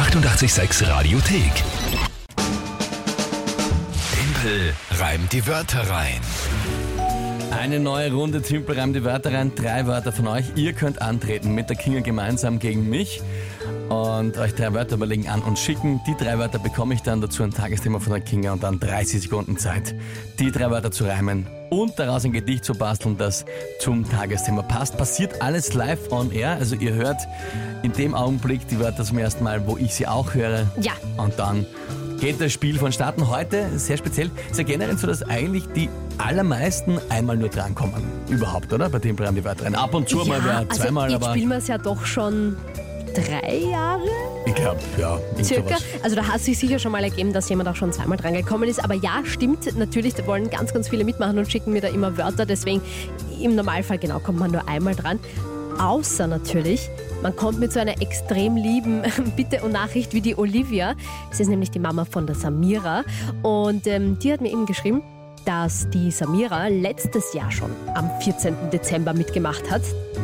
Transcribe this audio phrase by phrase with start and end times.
[0.00, 1.52] 886 Radiothek.
[4.14, 6.20] Tempel reimt die Wörter rein.
[7.50, 9.52] Eine neue Runde Timpel reimt die Wörter rein.
[9.54, 10.46] Drei Wörter von euch.
[10.56, 13.20] Ihr könnt antreten mit der Kinga gemeinsam gegen mich
[13.90, 16.00] und euch drei Wörter überlegen an und schicken.
[16.06, 19.20] Die drei Wörter bekomme ich dann dazu ein Tagesthema von der Kinga und dann 30
[19.20, 19.94] Sekunden Zeit,
[20.38, 23.44] die drei Wörter zu reimen und daraus ein Gedicht zu basteln, das
[23.78, 24.96] zum Tagesthema passt.
[24.96, 27.20] Passiert alles live on air, also ihr hört
[27.82, 30.66] in dem Augenblick die Wörter zum ersten Mal, wo ich sie auch höre.
[30.80, 30.92] Ja.
[31.16, 31.64] Und dann
[32.20, 33.28] geht das Spiel vonstatten.
[33.28, 35.88] Heute sehr speziell, ist ja generell so, dass eigentlich die
[36.18, 38.02] allermeisten einmal nur drankommen.
[38.28, 38.90] Überhaupt, oder?
[38.90, 39.74] Bei dem Programm die Wörter rein.
[39.74, 42.56] Ab und zu mal wer zweimal, also jetzt aber spielen wir es ja doch schon
[43.14, 44.08] drei Jahre
[44.46, 45.18] ich glaube, ja.
[45.42, 45.68] circa.
[45.68, 45.84] sowas.
[46.02, 48.68] Also da hat es sich sicher schon mal ergeben, dass jemand auch schon zweimal drangekommen
[48.68, 48.82] ist.
[48.82, 52.16] Aber ja, stimmt, natürlich, da wollen ganz, ganz viele mitmachen und schicken mir da immer
[52.16, 52.46] Wörter.
[52.46, 52.80] Deswegen
[53.40, 55.18] im Normalfall genau kommt man nur einmal dran.
[55.78, 56.90] Außer natürlich,
[57.22, 59.02] man kommt mit so einer extrem lieben
[59.36, 60.94] Bitte und Nachricht wie die Olivia.
[61.30, 63.04] Sie ist nämlich die Mama von der Samira.
[63.42, 65.02] Und ähm, die hat mir eben geschrieben,
[65.44, 68.54] dass die Samira letztes Jahr schon am 14.
[68.72, 69.82] Dezember mitgemacht hat,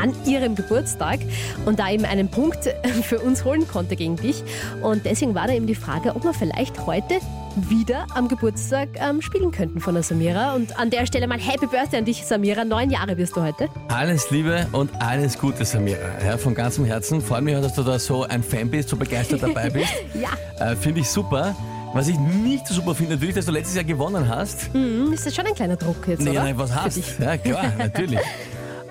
[0.00, 1.20] an ihrem Geburtstag
[1.66, 2.64] und da eben einen Punkt
[3.02, 4.42] für uns holen konnte gegen dich.
[4.82, 7.20] Und deswegen war da eben die Frage, ob wir vielleicht heute
[7.68, 10.54] wieder am Geburtstag ähm, spielen könnten von der Samira.
[10.54, 12.64] Und an der Stelle mal Happy Birthday an dich, Samira.
[12.64, 13.68] Neun Jahre wirst du heute.
[13.88, 15.98] Alles Liebe und alles Gute, Samira.
[16.24, 17.20] Ja, von ganzem Herzen.
[17.20, 19.92] Freut mich, dass du da so ein Fan bist, so begeistert dabei bist.
[20.14, 20.30] Ja,
[20.64, 21.56] äh, Finde ich super.
[21.94, 24.72] Was ich nicht so super finde, natürlich, dass du letztes Jahr gewonnen hast.
[24.72, 26.42] hm, ist das schon ein kleiner Druck jetzt, Nee, oder?
[26.44, 26.96] nein, was hast.
[26.96, 27.18] dich.
[27.18, 28.18] Ja, klar, natürlich.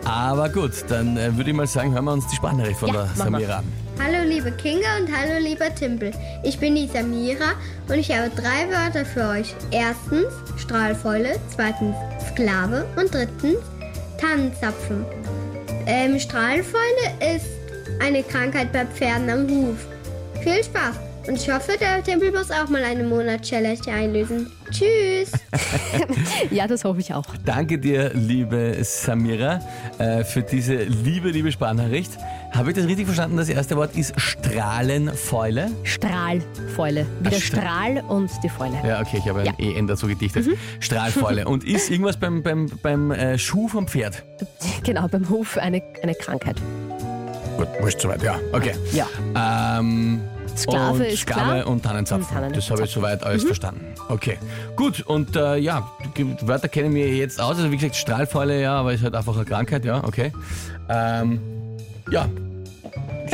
[0.03, 3.03] Aber gut, dann äh, würde ich mal sagen, hören wir uns die Sprachnachricht von Ja,
[3.03, 3.09] der.
[3.16, 3.66] Samira an.
[4.03, 6.12] Hallo liebe Kinga und hallo lieber Timpel.
[6.44, 7.53] Ich bin die Samira
[7.90, 9.53] und ich habe drei Wörter für euch.
[9.72, 11.95] Erstens Strahlfäule, zweitens
[12.30, 13.58] Sklave und drittens
[14.20, 15.03] Tannenzapfen.
[15.88, 17.45] Ähm, Strahlfäule ist
[18.02, 19.78] eine Krankheit bei Pferden am Huf.
[20.44, 20.95] Viel Spaß
[21.28, 24.50] und ich hoffe, der Tempel muss auch mal eine Monat-Challenge einlösen.
[24.72, 25.31] Tschüss!
[26.52, 27.25] Ja, das hoffe ich auch.
[27.45, 29.59] Danke dir, liebe Samira,
[29.97, 32.12] äh, für diese liebe, liebe Sprachnachricht.
[32.53, 33.38] Habe ich das richtig verstanden?
[33.38, 35.72] Das erste Wort ist Strahlenfäule.
[35.84, 37.06] Strahlfäule.
[37.22, 38.78] Wie der Stra- Strahl und die Fäule.
[38.85, 39.53] Ja, okay, ich habe ein Ja.
[39.57, 39.75] Mhm.
[39.78, 40.46] EN dazu gedichtet.
[40.80, 41.47] Strahlfäule.
[41.47, 44.24] Und ist irgendwas beim, beim, beim äh, Schuh vom Pferd?
[44.84, 46.57] Genau, beim Hof eine, eine Krankheit.
[47.57, 48.40] Gut, wurscht soweit, ja.
[48.53, 48.74] Okay.
[48.94, 49.07] Ja.
[49.80, 50.22] Ähm,
[50.57, 51.68] Sklave und ist Sklave klar.
[51.68, 52.25] und Tannenzapfen.
[52.25, 52.50] Und Tannenzapfen.
[52.50, 52.53] Mhm.
[52.53, 53.85] Das habe ich soweit alles verstanden.
[54.09, 54.38] Okay.
[54.75, 57.57] Gut, und äh, ja, die Wörter kennen wir jetzt aus.
[57.57, 60.31] Also wie gesagt, Strahlfäule, ja, aber ist halt einfach eine Krankheit, ja, okay.
[60.90, 61.40] Ähm,
[62.12, 62.28] ja.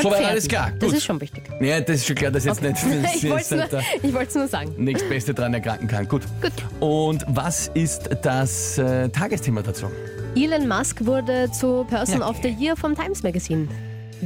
[0.01, 0.71] Soweit alles klar.
[0.79, 0.97] Das Gut.
[0.97, 1.43] ist schon wichtig.
[1.61, 4.73] ja, das ist schon klar, dass jetzt nicht, dass ich wollte es nur, nur sagen.
[4.77, 6.07] nächstbeste dran erkranken kann.
[6.07, 6.23] Gut.
[6.41, 6.51] Gut.
[6.79, 9.85] Und was ist das äh, Tagesthema dazu?
[10.35, 12.29] Elon Musk wurde zu Person Ja.
[12.29, 13.67] of the Year vom Times Magazine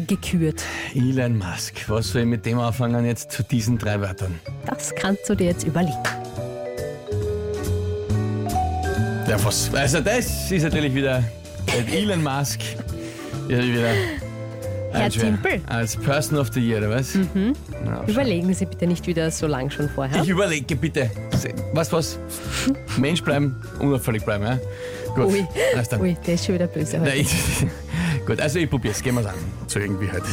[0.06, 0.63] gekürt.
[0.94, 1.88] Elon Musk.
[1.88, 4.40] Was soll ich mit dem anfangen jetzt zu diesen drei Wörtern?
[4.66, 5.97] Das kannst du dir jetzt überlegen.
[9.28, 9.74] Ja, was?
[9.74, 11.24] Also das ist natürlich wieder
[11.91, 12.59] Elon Musk.
[13.50, 13.91] Ja, wieder
[14.91, 15.62] Herr Timpel.
[15.68, 17.16] Als Person of the Year, oder was?
[17.16, 17.53] Mhm.
[18.08, 20.22] Überlegen Sie bitte nicht wieder so lang schon vorher.
[20.24, 21.09] ich überlege bitte.
[21.74, 22.19] Was, was?
[22.97, 24.59] Mensch bleiben, unauffällig bleiben, ja?
[25.16, 25.34] Gut.
[25.34, 25.47] Ui,
[26.00, 27.25] ui, der ist schon wieder böse heute.
[28.28, 29.02] Gut, also ich probier's.
[29.02, 29.36] Gehen wir's an.
[29.68, 30.26] So irgendwie halt.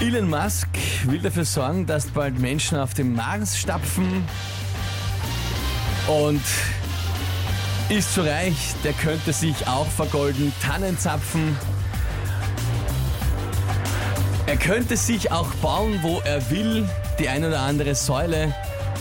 [0.00, 0.68] Elon Musk
[1.04, 4.24] will dafür sorgen, dass bald Menschen auf dem Mars stapfen
[6.06, 6.42] und
[7.88, 11.56] ist so reich, der könnte sich auch vergolden, Tannenzapfen.
[14.44, 16.86] Er könnte sich auch bauen, wo er will,
[17.18, 18.52] die ein oder andere Säule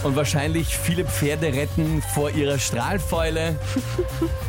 [0.04, 3.60] und wahrscheinlich viele Pferde retten vor ihrer Strahlfäule.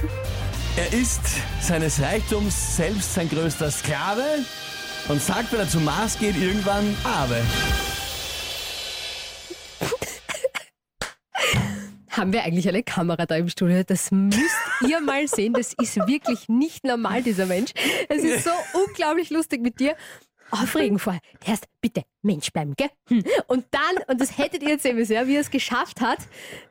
[0.76, 1.20] er ist
[1.60, 4.24] seines Reichtums selbst sein größter Sklave
[5.08, 7.42] und sagt, wenn er zum Mars geht, irgendwann Abe.
[12.10, 13.82] Haben wir eigentlich eine Kamera da im Studio?
[13.84, 15.54] Das müsst ihr mal sehen.
[15.54, 17.72] Das ist wirklich nicht normal, dieser Mensch.
[18.08, 18.50] Es ist so
[18.86, 19.96] unglaublich lustig mit dir.
[20.52, 21.20] Aufregen vorher.
[21.44, 22.90] Erst bitte Mensch bleiben, gell?
[23.08, 23.24] Hm.
[23.46, 26.18] Und dann, und das hättet ihr jetzt sehen müssen, wie er es geschafft hat,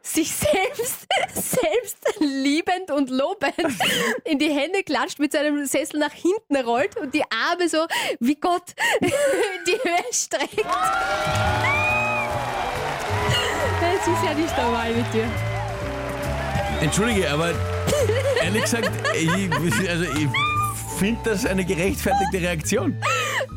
[0.02, 3.56] sich selbst, selbst liebend und lobend
[4.26, 7.86] in die Hände klatscht, mit seinem Sessel nach hinten rollt und die Arme so
[8.20, 9.10] wie Gott in
[9.68, 10.66] die Höhe streckt.
[13.82, 15.26] Das ist ja nicht normal mit dir.
[16.82, 17.54] Entschuldige, aber
[18.42, 20.28] ehrlich gesagt, ich, also ich
[20.98, 22.96] finde das eine gerechtfertigte Reaktion.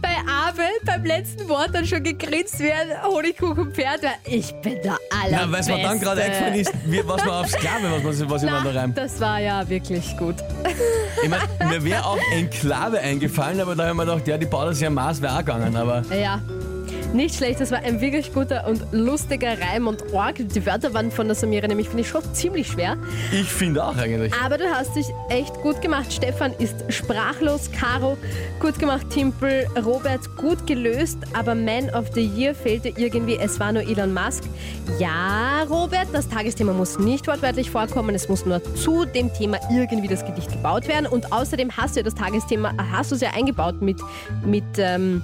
[0.01, 4.99] Bei habe beim letzten Wort dann schon gegrinst wie ein Honigkuchenpferd, weil ich bin der
[5.31, 6.45] Na, weil es mir dann gerade Allerbeste.
[6.45, 8.95] eingefallen ist, was man aufs Sklave, was, man- was ich mir da Na, rein.
[8.95, 10.37] das war ja wirklich gut.
[11.23, 11.41] Ich mein,
[11.71, 14.95] mir wäre auch Enklave eingefallen, aber da habe ich mir gedacht, ja, die Bauder sind
[14.95, 16.41] Maß wäre auch gegangen, aber Ja,
[17.15, 17.61] nicht schlecht.
[17.61, 20.37] Das war ein wirklich guter und lustiger Reim und Org.
[20.37, 22.97] Die Wörter waren von der Samira nämlich, finde ich, schon ziemlich schwer.
[23.33, 24.33] ich finde auch eigentlich.
[24.45, 26.13] Aber du hast dich echt gut gemacht.
[26.13, 27.71] Stefan ist sprachlos.
[27.73, 28.19] Caro,
[28.61, 29.09] gut gemacht.
[29.11, 31.19] Timpel, Robert, gut gelöst.
[31.33, 33.37] Aber Man of the Year fehlte irgendwie.
[33.37, 34.45] Es war nur Elon Musk.
[34.99, 38.15] Ja, Robert, das Tagesthema muss nicht wortwörtlich vorkommen.
[38.15, 41.07] Es muss nur zu dem Thema irgendwie das Gedicht gebaut werden.
[41.07, 43.99] Und außerdem hast du ja das Tagesthema, hast du es ja eingebaut mit,
[44.45, 45.23] mit ähm,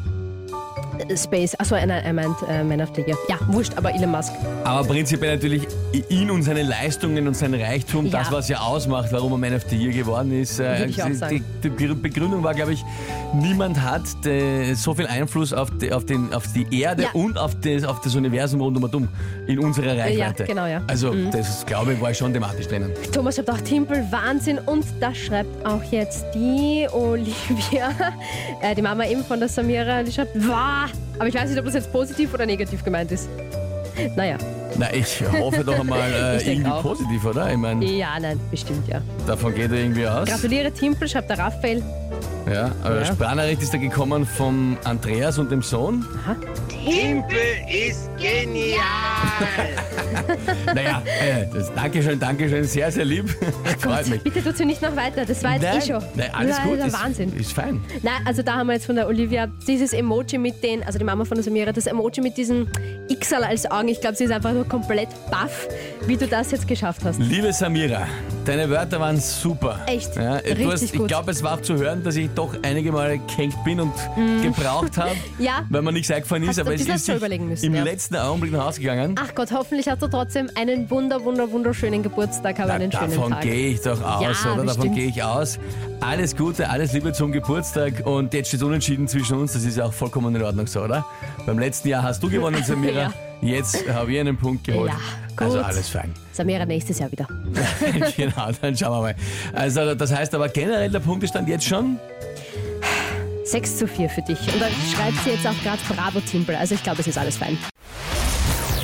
[1.16, 1.54] Space.
[1.58, 3.16] Achso, nein, er meint äh, Man of the Year.
[3.28, 4.32] Ja, wurscht, aber Elon Musk.
[4.64, 5.66] Aber prinzipiell natürlich
[6.08, 8.18] ihn und seine Leistungen und sein Reichtum, Ja.
[8.20, 10.60] das, was ja ausmacht, warum er Man of the Year geworden ist.
[10.60, 11.44] äh, ich auch die, sagen.
[11.62, 12.84] die, die Begründung war, glaube ich,
[13.34, 17.08] niemand hat der, so viel Einfluss auf die, auf den, auf die Erde Ja.
[17.14, 19.08] und auf das, auf das Universum rund um und um
[19.46, 20.44] in unserer Reichweite.
[20.44, 20.82] genau, ja.
[20.86, 22.90] Also, das, glaube ich, war schon thematisch drinnen.
[23.12, 24.58] Thomas schreibt auch Timpel, Wahnsinn.
[24.66, 27.90] Und das schreibt auch jetzt die Olivia,
[28.62, 30.02] äh, die Mama eben von der Samira.
[30.02, 30.89] Die schreibt, wow.
[31.20, 33.28] Aber ich weiß nicht, ob das jetzt positiv oder negativ gemeint ist.
[34.16, 34.38] Naja,
[34.78, 36.80] Na, ich hoffe doch einmal äh, irgendwie auch.
[36.80, 37.50] positiv, oder?
[37.50, 39.02] Ich meine, ja, nein, bestimmt, ja.
[39.26, 40.26] davon geht er irgendwie aus.
[40.26, 41.82] Gratuliere Timpel, schreibt der Raphael.
[42.52, 43.04] Ja, aber Ja.
[43.06, 46.04] Sprachnachricht ist da gekommen vom Andreas und dem Sohn.
[46.68, 47.38] Timpel
[47.68, 48.80] ist genial.
[50.74, 53.28] Naja, äh, das Dankeschön, Dankeschön, sehr, sehr lieb.
[53.78, 54.22] Freut mich.
[54.22, 56.02] Bitte tut sie nicht noch weiter, das war jetzt eh schon.
[56.14, 56.78] nein, alles das gut.
[56.78, 57.32] Ist Wahnsinn.
[57.36, 57.80] Ist fein.
[58.02, 61.04] Nein, also da haben wir jetzt von der Olivia dieses Emoji mit den, also die
[61.04, 62.68] Mama von der Samira, das Emoji mit diesen
[63.20, 63.88] Xal als Augen.
[63.88, 65.66] Ich glaube, sie ist einfach nur komplett baff,
[66.06, 67.18] wie du das jetzt geschafft hast.
[67.20, 68.06] Liebe Samira,
[68.50, 69.78] deine Wörter waren super.
[69.86, 70.16] Echt?
[70.16, 71.08] Ja, Richtig hast, ich gut.
[71.08, 73.92] glaube, es war zu hören, dass ich doch einige Male gehängt bin und
[74.42, 75.10] gebraucht habe.
[75.38, 75.64] Ja.
[75.70, 76.50] weil mir nichts eingefallen ist.
[76.50, 77.82] Hast Aber es ist müssen, im ja.
[77.84, 79.14] letzten Augenblick nach Hause gegangen.
[79.18, 83.10] Ach Gott, hoffentlich hast du trotzdem einen wunder, wunder, wunderschönen Geburtstag, aber Na, einen schönen
[83.12, 83.42] davon Tag.
[83.42, 84.64] gehe ich doch aus, Ja, oder?
[84.64, 85.58] Davon gehe ich aus.
[86.00, 89.52] Alles Gute, alles Liebe zum Geburtstag und jetzt steht unentschieden zwischen uns.
[89.52, 91.06] Das ist ja auch vollkommen in Ordnung so, oder?
[91.46, 93.02] Beim letzten Jahr hast du gewonnen, Samira.
[93.02, 93.12] Ja.
[93.42, 94.92] Jetzt habe ich einen Punkt geholt.
[95.40, 95.66] Also gut.
[95.66, 96.12] alles fein.
[96.32, 97.26] Samira nächstes Jahr wieder.
[98.16, 99.14] genau, dann schauen wir mal.
[99.52, 101.98] Also das heißt aber generell der Punktestand jetzt schon
[103.44, 104.38] 6 zu 4 für dich.
[104.52, 106.56] Und dann schreibt sie jetzt auch gerade Bravo Timpel.
[106.56, 107.58] Also ich glaube, es ist alles fein.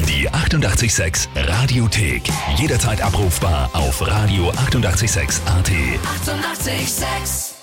[0.08, 2.22] Die 886 Radiothek.
[2.56, 5.46] Jederzeit abrufbar auf radio886.at.
[5.46, 5.46] 886!
[5.46, 7.55] 886